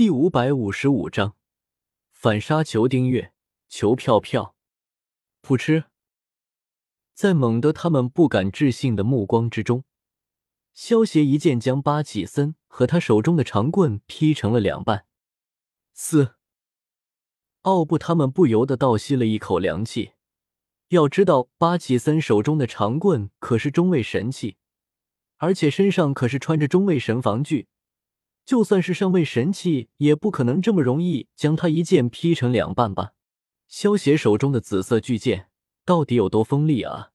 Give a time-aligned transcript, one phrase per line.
[0.00, 1.36] 第五百五十五章，
[2.10, 2.64] 反杀！
[2.64, 3.34] 求订阅，
[3.68, 4.56] 求票票！
[5.42, 5.84] 噗嗤，
[7.12, 9.84] 在猛德他们不敢置信的目光之中，
[10.72, 15.04] 萧协一剑将巴启森和他手中的长棍劈成了两半。
[15.92, 16.36] 四，
[17.60, 20.12] 奥布他们不由得倒吸了一口凉气。
[20.88, 24.56] 要知道，巴启森手中的长棍可是中位神器，
[25.36, 27.68] 而且身上可是穿着中位神防具。
[28.44, 33.12] 就算是上位神器，也不可能这么容易将他一剑劈成两半吧？
[33.68, 35.48] 萧邪手中的紫色巨剑
[35.84, 37.10] 到底有多锋利啊？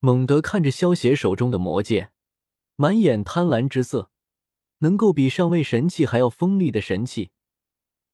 [0.00, 2.12] 猛德看着萧邪手中的魔剑，
[2.76, 4.10] 满眼贪婪之色。
[4.78, 7.30] 能够比上位神器还要锋利的神器，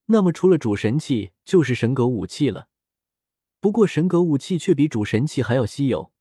[0.07, 2.69] 那么除了主神器就是神格武器了。
[3.61, 6.13] 不过神格武器却比主神器还要稀有，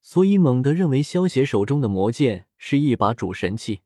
[0.00, 3.82] 所以猛德认为萧邪手中的魔剑是一把主神器。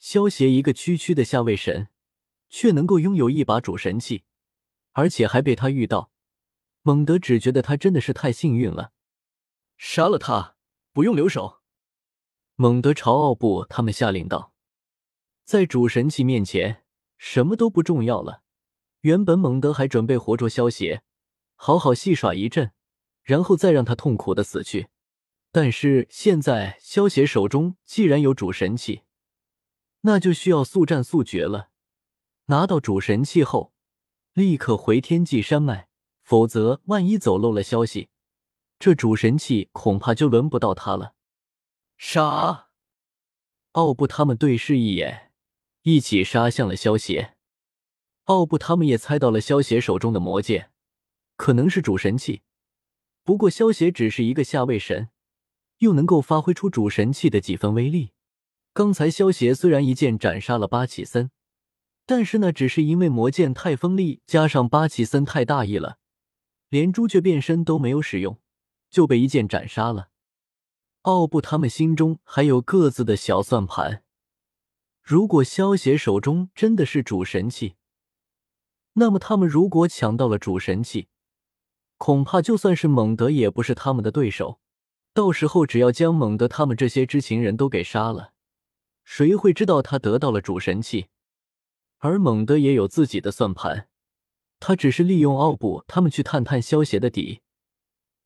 [0.00, 1.88] 萧协一个区区的下位神，
[2.48, 4.24] 却能够拥有一把主神器，
[4.92, 6.10] 而且还被他遇到。
[6.82, 8.92] 猛德只觉得他真的是太幸运了。
[9.76, 10.56] 杀了他，
[10.92, 11.60] 不用留手。
[12.56, 14.54] 猛德朝奥布他们下令道
[15.44, 16.82] ：“在主神器面前，
[17.18, 18.42] 什么都不重要了。”
[19.02, 21.02] 原本猛德还准备活捉萧协，
[21.54, 22.72] 好好戏耍一阵，
[23.22, 24.88] 然后再让他痛苦的死去。
[25.52, 29.02] 但是现在萧协手中既然有主神器，
[30.02, 31.70] 那就需要速战速决了。
[32.46, 33.72] 拿到主神器后，
[34.32, 35.88] 立刻回天际山脉，
[36.22, 38.08] 否则万一走漏了消息，
[38.78, 41.14] 这主神器恐怕就轮不到他了。
[41.96, 42.68] 杀！
[43.72, 45.32] 奥布他们对视一眼，
[45.82, 47.36] 一起杀向了萧邪。
[48.24, 50.72] 奥布他们也猜到了萧邪手中的魔剑
[51.36, 52.42] 可能是主神器，
[53.22, 55.10] 不过萧邪只是一个下位神，
[55.78, 58.12] 又能够发挥出主神器的几分威力？
[58.80, 61.30] 刚才萧协虽然一剑斩杀了巴启森，
[62.06, 65.98] 但是那只是因为魔剑太锋利，加上巴启森太大意了，
[66.70, 68.38] 连朱雀变身都没有使用，
[68.88, 70.08] 就被一剑斩杀了。
[71.02, 74.02] 奥布他们心中还有各自的小算盘，
[75.02, 77.74] 如果萧协手中真的是主神器，
[78.94, 81.08] 那么他们如果抢到了主神器，
[81.98, 84.58] 恐怕就算是蒙德也不是他们的对手。
[85.12, 88.29] 到时候只要将蒙德他们这些知情人都给杀了。
[89.12, 91.08] 谁会知道他得到了主神器？
[91.98, 93.88] 而猛德也有自己的算盘，
[94.60, 97.40] 他只是利用奥布他们去探探萧协的底。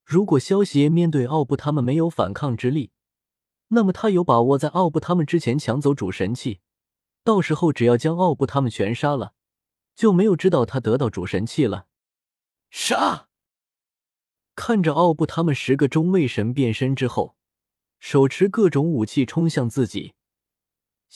[0.05, 2.91] 如果萧协面对奥布他们没有反抗之力，
[3.69, 6.61] 那么他有把握在奥布他们之前抢走主神器。
[7.25, 9.33] 到时候只要将奥布他们全杀了，
[9.97, 11.87] 就没有知道他得到主神器了。
[12.69, 13.29] 杀！
[14.55, 17.37] 看着奥布他们十个中位神变身之后，
[17.99, 20.13] 手持各种武器冲向自己。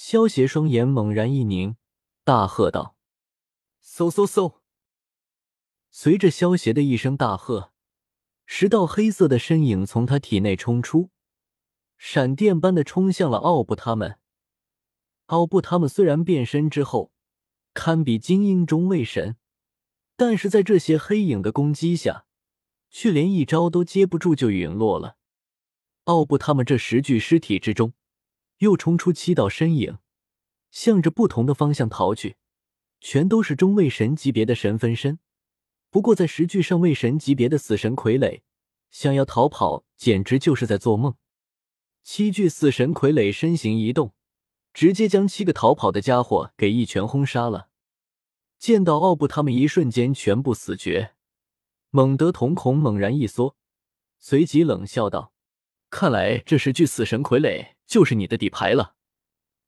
[0.01, 1.75] 萧协双眼猛然一凝，
[2.23, 2.97] 大喝道
[3.85, 4.61] ：“嗖嗖嗖！”
[5.91, 7.73] 随着萧协的一声大喝，
[8.47, 11.11] 十道黑色的身影从他体内冲出，
[11.97, 14.21] 闪电般的冲向了奥布他们。
[15.27, 17.11] 奥布他们虽然变身之后
[17.75, 19.37] 堪比精英中位神，
[20.15, 22.25] 但是在这些黑影的攻击下，
[22.89, 25.17] 却连一招都接不住就陨落了。
[26.05, 27.95] 奥布他们这十具尸体之中。
[28.59, 29.99] 又冲出七道身影，
[30.71, 32.37] 向着不同的方向逃去，
[33.01, 35.19] 全都是中位神级别的神分身。
[35.91, 38.43] 不过，在十具上位神级别的死神傀儡，
[38.91, 41.15] 想要逃跑简直就是在做梦。
[42.03, 44.13] 七具死神傀儡身形一动，
[44.73, 47.69] 直接将七个逃跑的家伙给一拳轰杀了。
[48.59, 51.15] 见到奥布他们一瞬间全部死绝，
[51.91, 53.57] 猛德瞳孔猛然一缩，
[54.19, 55.33] 随即冷笑道。
[55.91, 58.97] 看来这十具死神傀儡就是你的底牌了。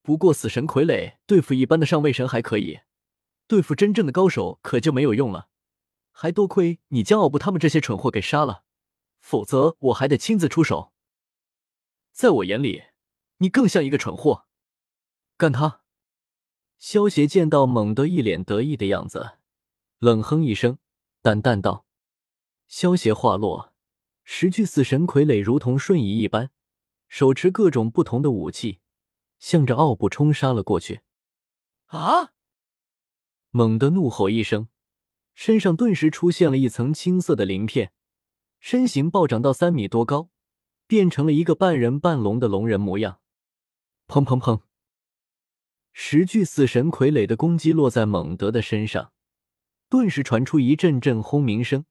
[0.03, 2.81] 不过死神傀儡对付一般的上位神还可以，
[3.47, 5.48] 对付真正的高手可就没有用了。
[6.12, 8.64] 还多亏你将奥布他们这些蠢货给杀了，
[9.20, 10.92] 否则我还得亲自出手。
[12.12, 12.84] 在我眼里，
[13.38, 14.47] 你更像一个蠢货。
[15.38, 15.82] 干他！
[16.78, 19.38] 萧协见到猛德一脸得意的样子，
[19.99, 20.78] 冷哼一声，
[21.22, 21.87] 淡淡道
[22.69, 23.69] ：“萧协话落。”
[24.32, 26.50] 十具死神傀儡如同瞬移一般，
[27.09, 28.79] 手持各种不同的武器，
[29.41, 31.00] 向着奥布冲杀了过去。
[31.87, 32.31] 啊！
[33.50, 34.69] 猛地怒吼一声，
[35.35, 37.93] 身上顿时出现了一层青色的鳞片，
[38.61, 40.31] 身形暴涨到三米多高，
[40.87, 43.21] 变成了一个半人半龙的龙人模样。
[44.06, 44.62] 砰砰砰！
[45.93, 49.12] 十具死神傀儡的攻击落在猛德的身上，
[49.88, 51.85] 顿时传出一阵阵轰鸣声。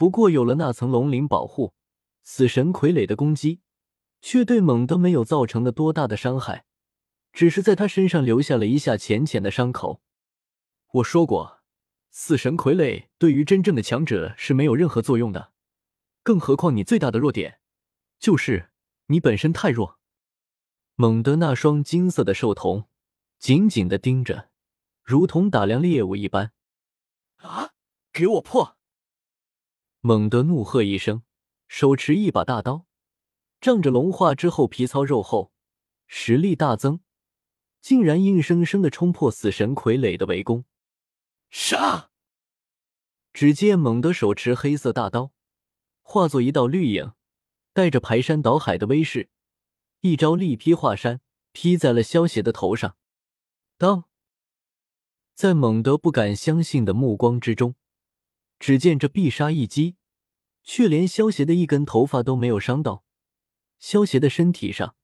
[0.00, 1.74] 不过有了那层龙鳞保护，
[2.22, 3.60] 死神傀儡的攻击
[4.22, 6.64] 却对猛德没有造成的多大的伤害，
[7.34, 10.00] 只是在他身上留下了一下浅浅的伤口。
[10.92, 11.60] 我说过，
[12.10, 15.52] 死神傀儡对于真正的强者是没有任何作用的，
[16.22, 17.60] 更何况你最大的弱点
[18.18, 18.70] 就是
[19.08, 19.98] 你本身太弱。
[20.94, 22.86] 猛德那双金色的兽瞳
[23.38, 24.48] 紧紧的盯着，
[25.02, 26.52] 如同打量猎物一般。
[27.36, 27.72] 啊！
[28.10, 28.78] 给我破！
[30.02, 31.22] 猛德怒喝一声，
[31.68, 32.86] 手持一把大刀，
[33.60, 35.52] 仗着龙化之后皮糙肉厚，
[36.06, 37.00] 实力大增，
[37.82, 40.64] 竟然硬生生的冲破死神傀儡的围攻。
[41.50, 42.10] 杀！
[43.34, 45.32] 只见猛德手持黑色大刀，
[46.00, 47.12] 化作一道绿影，
[47.74, 49.28] 带着排山倒海的威势。
[50.00, 51.20] 一招力劈华山，
[51.52, 52.96] 劈在了萧邪的头上。
[53.76, 54.04] 当，
[55.34, 57.74] 在猛德不敢相信的目光之中，
[58.60, 59.96] 只见这必杀一击，
[60.62, 63.04] 却连萧邪的一根头发都没有伤到。
[63.78, 64.94] 萧邪的身体上，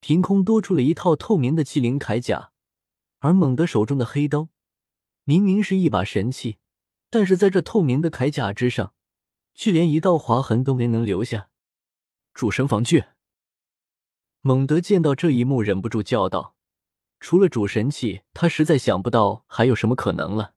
[0.00, 2.50] 凭空多出了一套透明的麒麟铠甲，
[3.20, 4.48] 而猛德手中的黑刀，
[5.22, 6.58] 明明是一把神器，
[7.08, 8.92] 但是在这透明的铠甲之上，
[9.54, 11.48] 却连一道划痕都没能留下。
[12.34, 13.04] 主神防具。
[14.40, 16.56] 猛德见到这一幕，忍不住叫道
[17.20, 20.54] ：“除了主神器，他实在想不到还有什么可能了。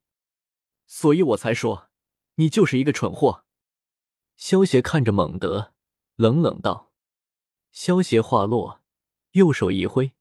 [0.86, 1.89] 所以我才说，
[2.40, 3.44] 你就是一个蠢货。”
[4.38, 5.74] 萧邪看着猛德，
[6.16, 6.92] 冷冷道
[7.72, 8.82] ：“萧邪话落，
[9.32, 10.14] 右手一挥，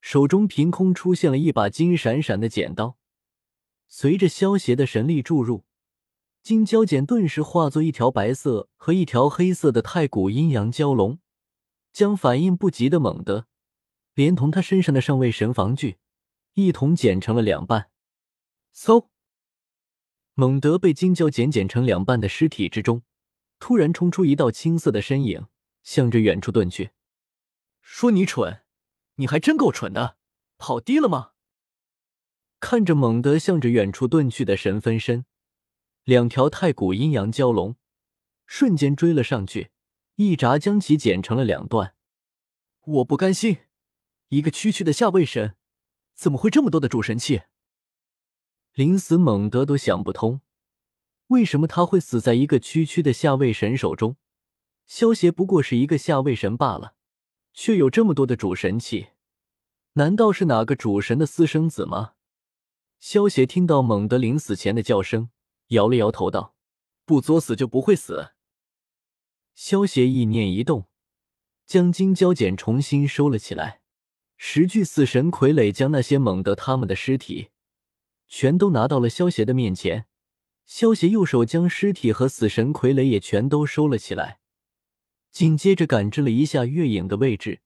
[0.00, 2.98] 手中凭空出现了一把金闪闪的剪刀。
[3.86, 5.64] 随着萧邪的神力注入，
[6.42, 11.20] 金蛟剪顿时化作一条白色和一条黑色的太古阴阳蛟龙。”
[11.94, 13.46] 将反应不及的猛德，
[14.14, 15.98] 连同他身上的上位神防具，
[16.54, 17.92] 一同剪成了两半。
[18.74, 19.06] 嗖！
[20.34, 23.02] 猛德被金蛟剪剪成两半的尸体之中，
[23.60, 25.46] 突然冲出一道青色的身影，
[25.84, 26.90] 向着远处遁去。
[27.80, 28.62] 说你蠢，
[29.16, 30.16] 你还真够蠢的，
[30.58, 31.30] 跑低了吗？
[32.58, 35.24] 看着猛德向着远处遁去的神分身，
[36.02, 37.76] 两条太古阴阳蛟龙
[38.46, 39.70] 瞬间追了上去。
[40.16, 41.94] 一闸将其剪成了两段，
[42.84, 43.58] 我不甘心，
[44.28, 45.56] 一个区区的下位神，
[46.14, 47.42] 怎么会这么多的主神器？
[48.74, 50.40] 临死猛德都想不通，
[51.28, 54.16] 为什么他会死在一个区区的下位神手中？
[54.84, 56.96] 萧协不过是一个下位神罢了，
[57.52, 59.10] 却有这么多的主神器，
[59.92, 62.14] 难道是哪个主神的私生子吗？
[62.98, 65.30] 萧协听到猛德临死前的叫声，
[65.68, 66.56] 摇了摇头道
[67.06, 68.30] ：“不作死就不会死。”
[69.54, 70.88] 萧协意念一动，
[71.64, 73.82] 将金蛟剪重新收了起来。
[74.36, 77.50] 十具死神傀儡将那些猛德他们的尸体
[78.28, 80.06] 全都拿到了萧协的面前。
[80.64, 84.40] 萧协右手将尸体和死神傀儡也全都收了起来，
[85.30, 87.60] 紧接着感知了一下月影的位置，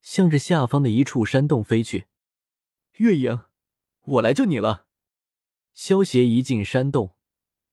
[0.00, 2.06] 向着下方的一处山洞飞去。
[2.96, 3.40] 月影，
[4.04, 4.86] 我来救你了。
[5.74, 7.14] 萧协一进山洞，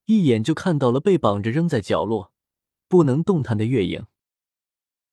[0.05, 2.33] 一眼就看到了被绑着扔在角落。
[2.89, 4.05] 不能动弹的月影。